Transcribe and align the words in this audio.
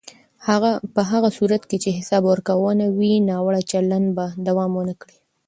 په 0.95 1.01
هغه 1.11 1.29
صورت 1.37 1.63
کې 1.69 1.77
چې 1.83 1.89
حساب 1.97 2.23
ورکونه 2.31 2.85
وي، 2.97 3.13
ناوړه 3.29 3.61
چلند 3.71 4.07
به 4.17 4.25
دوام 4.47 4.71
ونه 4.75 4.93
کړي. 5.01 5.17